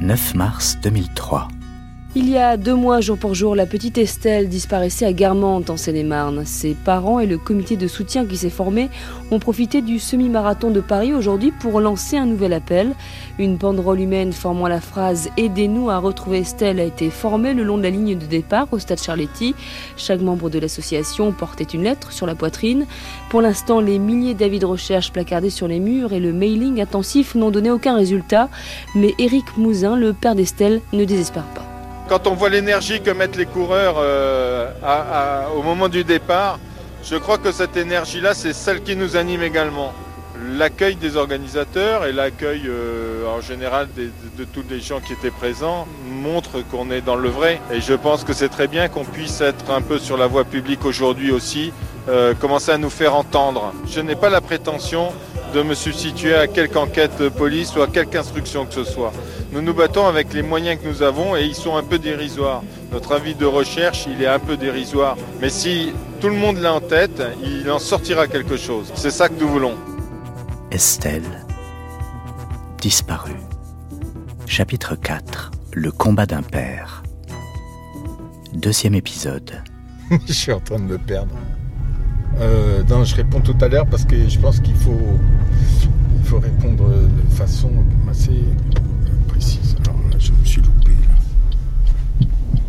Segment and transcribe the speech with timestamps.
[0.00, 1.55] 9 mars 2003.
[2.18, 5.76] Il y a deux mois, jour pour jour, la petite Estelle disparaissait à Guermantes, en
[5.76, 6.46] Seine-et-Marne.
[6.46, 8.88] Ses parents et le comité de soutien qui s'est formé
[9.30, 12.94] ont profité du semi-marathon de Paris aujourd'hui pour lancer un nouvel appel.
[13.38, 17.76] Une banderole humaine formant la phrase Aidez-nous à retrouver Estelle a été formée le long
[17.76, 19.54] de la ligne de départ au stade Charletti.
[19.98, 22.86] Chaque membre de l'association portait une lettre sur la poitrine.
[23.28, 27.34] Pour l'instant, les milliers d'avis de recherche placardés sur les murs et le mailing intensif
[27.34, 28.48] n'ont donné aucun résultat.
[28.94, 31.75] Mais Éric Mouzin, le père d'Estelle, ne désespère pas.
[32.08, 34.70] Quand on voit l'énergie que mettent les coureurs euh,
[35.56, 36.60] au moment du départ,
[37.02, 39.92] je crois que cette énergie-là, c'est celle qui nous anime également.
[40.52, 45.88] L'accueil des organisateurs et l'accueil euh, en général de, tous les gens qui étaient présents
[46.08, 47.60] montre qu'on est dans le vrai.
[47.72, 50.44] Et je pense que c'est très bien qu'on puisse être un peu sur la voie
[50.44, 51.72] publique aujourd'hui aussi,
[52.08, 53.72] euh, commencer à nous faire entendre.
[53.88, 55.08] Je n'ai pas la prétention
[55.56, 59.10] de me substituer à quelque enquête de police ou à quelque instruction que ce soit.
[59.52, 62.62] Nous nous battons avec les moyens que nous avons et ils sont un peu dérisoires.
[62.92, 65.16] Notre avis de recherche, il est un peu dérisoire.
[65.40, 68.92] Mais si tout le monde l'a en tête, il en sortira quelque chose.
[68.96, 69.76] C'est ça que nous voulons.
[70.70, 71.46] Estelle,
[72.82, 73.40] disparue.
[74.44, 75.52] Chapitre 4.
[75.72, 77.02] Le combat d'un père.
[78.52, 79.62] Deuxième épisode.
[80.26, 81.34] je suis en train de me perdre.
[82.38, 85.00] Euh, non, je réponds tout à l'heure parce que je pense qu'il faut,
[86.18, 87.70] il faut répondre de façon
[88.10, 88.42] assez
[89.28, 89.76] précise.
[89.84, 90.90] Alors là, je me suis loupé.
[90.90, 92.26] Là.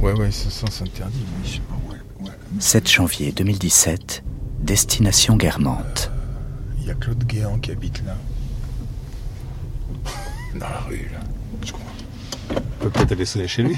[0.00, 2.24] Ouais, ouais, ce sens interdit, mais je sais pas où.
[2.24, 2.30] Ouais.
[2.58, 4.24] 7 janvier 2017,
[4.62, 6.10] destination Guermantes.
[6.78, 8.16] Il euh, y a Claude Guéant qui habite là.
[10.54, 11.20] Dans la rue, là,
[11.64, 11.84] je crois.
[12.50, 13.76] On peut peut-être aller sonner chez lui.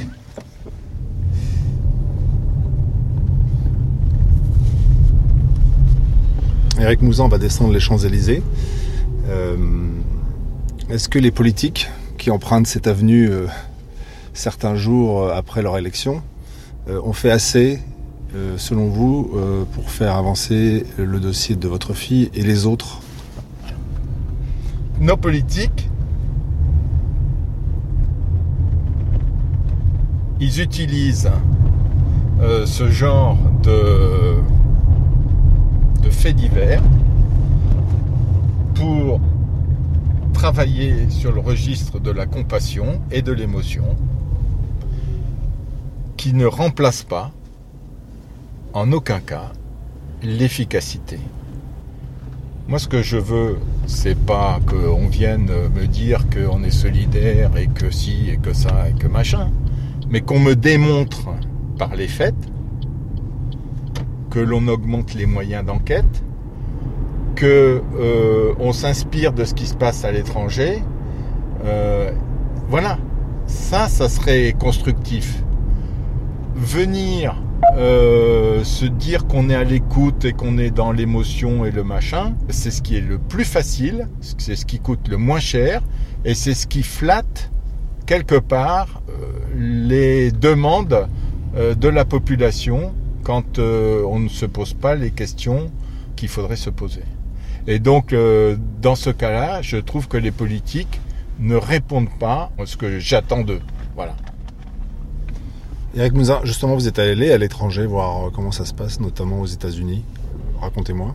[6.83, 8.43] Eric Mouzan va descendre les Champs-Élysées.
[9.29, 9.57] Euh,
[10.91, 13.47] Est-ce que les politiques qui empruntent cette avenue euh,
[14.35, 16.23] certains jours après leur élection
[16.89, 17.79] euh, ont fait assez,
[18.35, 23.01] euh, selon vous, euh, pour faire avancer le dossier de votre fille et les autres?
[25.01, 25.89] Nos politiques,
[30.41, 31.31] ils utilisent
[32.41, 34.35] euh, ce genre de
[36.31, 36.83] divers
[38.75, 39.21] pour
[40.33, 43.97] travailler sur le registre de la compassion et de l'émotion
[46.17, 47.33] qui ne remplace pas
[48.73, 49.53] en aucun cas
[50.23, 51.19] l'efficacité.
[52.69, 57.67] Moi, ce que je veux, c'est pas qu'on vienne me dire qu'on est solidaire et
[57.67, 59.51] que si et que ça et que machin,
[60.09, 61.29] mais qu'on me démontre
[61.77, 62.52] par les faits
[64.33, 66.25] que l'on augmente les moyens d'enquête,
[67.35, 70.83] que euh, on s'inspire de ce qui se passe à l'étranger.
[71.67, 72.11] Euh,
[72.71, 72.99] voilà,
[73.47, 75.43] ça, ça serait constructif.
[76.55, 77.43] Venir
[77.77, 82.35] euh, se dire qu'on est à l'écoute et qu'on est dans l'émotion et le machin,
[82.49, 85.83] c'est ce qui est le plus facile, c'est ce qui coûte le moins cher
[86.25, 87.53] et c'est ce qui flatte
[88.07, 89.03] quelque part
[89.55, 91.07] les demandes
[91.55, 95.71] de la population quand euh, on ne se pose pas les questions
[96.17, 97.03] qu'il faudrait se poser.
[97.67, 101.01] Et donc, euh, dans ce cas-là, je trouve que les politiques
[101.39, 103.61] ne répondent pas à ce que j'attends d'eux.
[103.95, 104.17] Voilà.
[105.95, 109.47] Eric Mouzin, justement, vous êtes allé à l'étranger voir comment ça se passe, notamment aux
[109.47, 110.05] États-Unis.
[110.61, 111.15] Racontez-moi.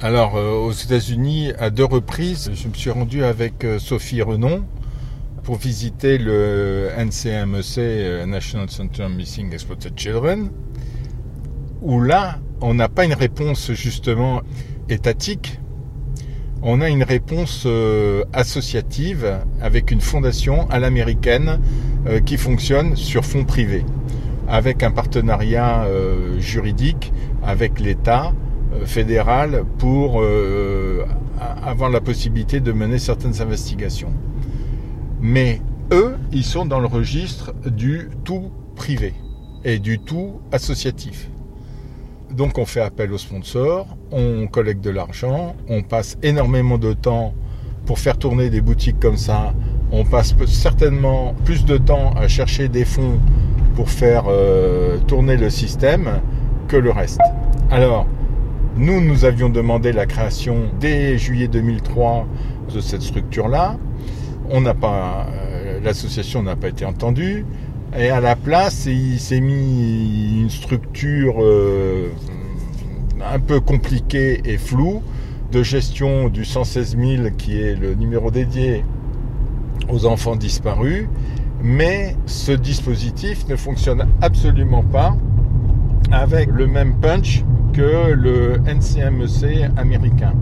[0.00, 4.64] Alors, euh, aux États-Unis, à deux reprises, je me suis rendu avec euh, Sophie Renon
[5.42, 10.50] pour visiter le NCMEC, euh, National Center Missing Exploited Children,
[11.82, 14.42] où là, on n'a pas une réponse justement
[14.88, 15.60] étatique,
[16.62, 21.60] on a une réponse euh, associative avec une fondation à l'américaine
[22.06, 23.84] euh, qui fonctionne sur fonds privés,
[24.48, 27.12] avec un partenariat euh, juridique
[27.44, 28.32] avec l'État
[28.84, 30.22] fédéral pour
[31.64, 34.12] avoir la possibilité de mener certaines investigations.
[35.22, 39.14] Mais eux, ils sont dans le registre du tout privé
[39.64, 41.30] et du tout associatif.
[42.30, 47.32] Donc on fait appel aux sponsors, on collecte de l'argent, on passe énormément de temps
[47.86, 49.54] pour faire tourner des boutiques comme ça.
[49.92, 53.18] On passe certainement plus de temps à chercher des fonds
[53.74, 56.20] pour faire euh, tourner le système
[56.68, 57.20] que le reste.
[57.70, 58.06] Alors,
[58.76, 62.26] nous, nous avions demandé la création dès juillet 2003
[62.74, 63.78] de cette structure-là.
[64.50, 67.46] On n'a pas, euh, l'association n'a pas été entendue.
[67.96, 72.08] Et à la place, il s'est mis une structure euh,
[73.24, 75.02] un peu compliquée et floue
[75.52, 78.84] de gestion du 116 000 qui est le numéro dédié
[79.88, 81.08] aux enfants disparus,
[81.62, 85.16] mais ce dispositif ne fonctionne absolument pas
[86.12, 87.42] avec le même punch
[87.72, 90.34] que le NCMEC américain.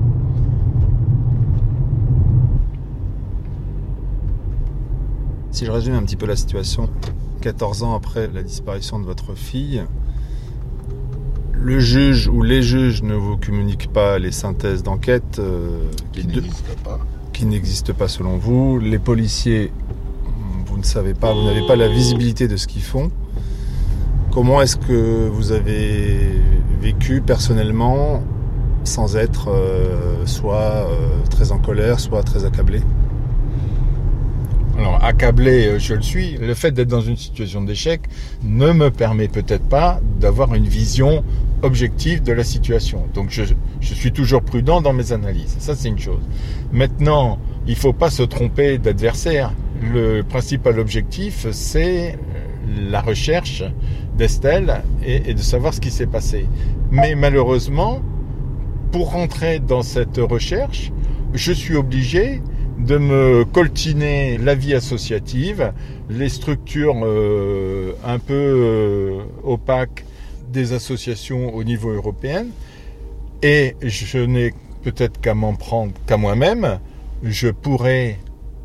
[5.53, 6.91] Si je résume un petit peu la situation,
[7.47, 9.85] 14 ans après la disparition de votre fille,
[11.53, 15.89] le juge ou les juges ne vous communiquent pas les synthèses d'enquête euh,
[17.33, 18.81] Qui n'existent pas selon vous.
[18.81, 19.71] Les policiers,
[20.67, 23.13] vous ne savez pas, vous n'avez pas la visibilité de ce qu'ils font.
[24.33, 26.43] Comment est-ce que vous avez
[26.81, 28.25] vécu personnellement
[28.83, 32.81] sans être euh, soit euh, très en colère, soit très accablé?
[34.79, 36.37] Alors, accablé, euh, je le suis.
[36.37, 38.03] Le fait d'être dans une situation d'échec
[38.45, 41.25] ne me permet peut-être pas d'avoir une vision
[41.63, 43.07] objective de la situation.
[43.15, 43.45] Donc, je,
[43.81, 45.57] je suis toujours prudent dans mes analyses.
[45.59, 46.21] Ça, c'est une chose.
[46.73, 49.53] Maintenant, il faut pas se tromper d'adversaire.
[49.81, 52.19] Le principal objectif, c'est
[52.91, 53.65] la recherche
[54.19, 56.47] d'Estelle et, et de savoir ce qui s'est passé.
[56.91, 58.03] Mais malheureusement,
[58.93, 60.93] pour rentrer dans cette recherche,
[61.33, 62.43] je suis obligé
[62.79, 65.73] de me coltiner la vie associative,
[66.09, 70.05] les structures euh, un peu euh, opaques
[70.53, 72.47] des associations au niveau européen,
[73.43, 76.79] et je n'ai peut-être qu'à m'en prendre qu'à moi-même.
[77.23, 78.19] Je pourrais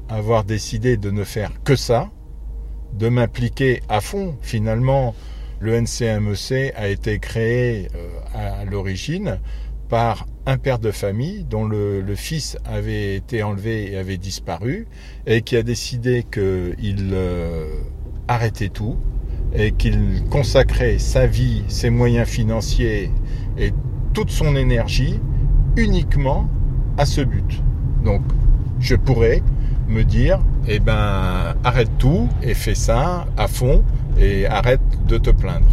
[0.10, 2.10] avoir décidé de ne faire que ça,
[2.94, 4.36] de m'impliquer à fond.
[4.42, 5.16] Finalement,
[5.60, 9.40] le NCMEC a été créé euh, à l'origine
[9.92, 14.88] par un père de famille dont le, fils avait été enlevé et avait disparu
[15.28, 17.68] et qui a décidé qu'il euh,
[18.30, 18.96] arrêtait tout
[19.54, 23.12] et qu'il consacrait sa vie, ses moyens financiers
[23.58, 23.74] et
[24.14, 25.20] toute son énergie
[25.76, 26.50] uniquement
[26.98, 27.62] à ce but.
[28.06, 28.22] Donc
[28.80, 29.44] je pourrais
[29.90, 30.40] me dire,
[30.70, 33.84] eh ben, arrête tout et fais ça à fond
[34.18, 35.68] et arrête de te plaindre.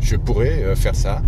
[0.00, 1.20] Je pourrais euh, faire ça.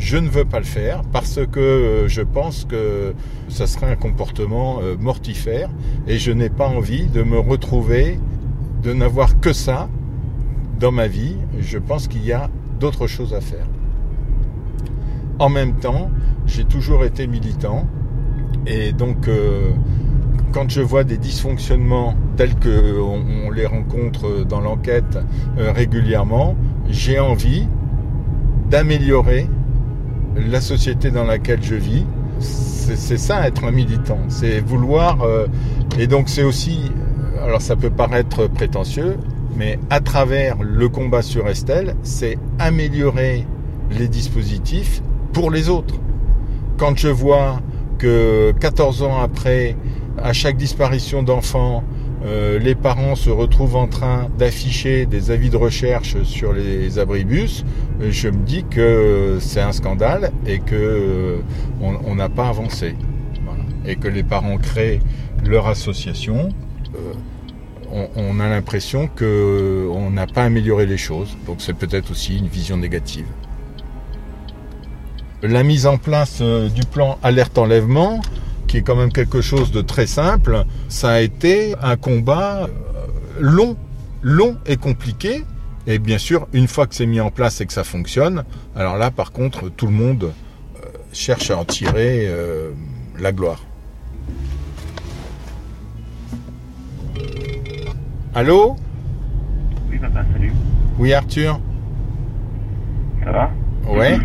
[0.00, 3.14] Je ne veux pas le faire parce que euh, je pense que
[3.50, 5.68] ça serait un comportement euh, mortifère
[6.08, 8.18] et je n'ai pas envie de me retrouver,
[8.82, 9.90] de n'avoir que ça
[10.80, 11.36] dans ma vie.
[11.60, 12.48] Je pense qu'il y a
[12.80, 13.66] d'autres choses à faire.
[15.38, 16.10] En même temps,
[16.46, 17.86] j'ai toujours été militant
[18.66, 19.70] et donc euh,
[20.50, 25.18] quand je vois des dysfonctionnements tels qu'on on les rencontre dans l'enquête
[25.58, 26.56] régulièrement,
[26.88, 27.68] j'ai envie
[28.70, 29.46] d'améliorer
[30.48, 32.04] la société dans laquelle je vis.
[32.40, 35.22] C'est ça être un militant, c'est vouloir...
[35.22, 35.46] Euh,
[35.98, 36.90] et donc c'est aussi,
[37.42, 39.16] alors ça peut paraître prétentieux,
[39.56, 43.46] mais à travers le combat sur Estelle, c'est améliorer
[43.90, 45.02] les dispositifs
[45.32, 45.96] pour les autres.
[46.78, 47.60] Quand je vois
[47.98, 49.76] que 14 ans après,
[50.22, 51.84] à chaque disparition d'enfants,
[52.22, 57.64] euh, les parents se retrouvent en train d'afficher des avis de recherche sur les abribus,
[58.00, 61.36] je me dis que c'est un scandale et que euh,
[61.80, 62.94] on n'a pas avancé.
[63.44, 63.62] Voilà.
[63.86, 65.00] Et que les parents créent
[65.46, 66.50] leur association.
[66.94, 67.12] Euh,
[67.90, 71.36] on, on, a l'impression qu'on n'a pas amélioré les choses.
[71.46, 73.26] Donc c'est peut-être aussi une vision négative.
[75.42, 78.20] La mise en place du plan alerte enlèvement,
[78.70, 82.68] qui est quand même quelque chose de très simple, ça a été un combat
[83.40, 83.76] long,
[84.22, 85.44] long et compliqué.
[85.88, 88.44] Et bien sûr, une fois que c'est mis en place et que ça fonctionne,
[88.76, 92.70] alors là, par contre, tout le monde euh, cherche à en tirer euh,
[93.18, 93.64] la gloire.
[98.36, 98.76] Allô?
[99.90, 100.52] Oui, papa, salut.
[100.96, 101.58] Oui, Arthur
[103.24, 103.50] Ça va?
[103.88, 104.16] Ouais.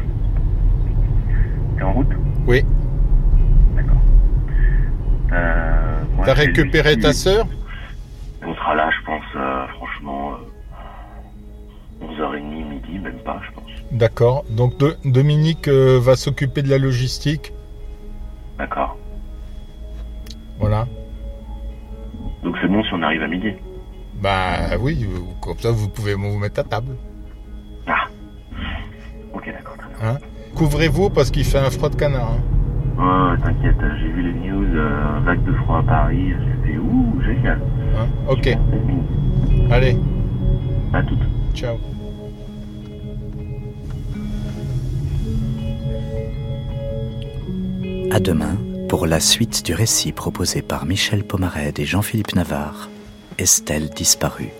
[1.78, 2.10] T'es en route?
[2.46, 2.64] Oui.
[6.26, 7.46] T'as récupéré ta sœur?
[8.46, 10.34] On sera là, je pense, euh, franchement,
[12.02, 13.70] euh, 11h30, midi, même pas, je pense.
[13.92, 14.44] D'accord.
[14.50, 17.54] Donc de, Dominique euh, va s'occuper de la logistique?
[18.58, 18.98] D'accord.
[20.60, 20.88] Voilà.
[22.44, 23.54] Donc c'est bon si on arrive à midi?
[24.22, 25.06] Bah oui,
[25.42, 26.96] comme ça vous pouvez vous mettre à table.
[27.88, 28.06] Ah.
[29.34, 29.76] Ok, d'accord.
[30.02, 30.18] Hein?
[30.56, 32.32] Couvrez-vous parce qu'il fait un froid de canard.
[32.32, 32.55] Hein.
[32.98, 36.34] Oh, t'inquiète, j'ai vu les news, euh, vague de froid à Paris,
[36.64, 37.60] c'était ouh, génial.
[37.98, 38.58] Hein ok.
[39.72, 39.98] Allez,
[40.94, 41.20] À toutes.
[41.54, 41.78] ciao.
[48.12, 48.56] À demain
[48.88, 52.90] pour la suite du récit proposé par Michel Pomarède et Jean-Philippe Navarre,
[53.38, 54.52] Estelle disparue.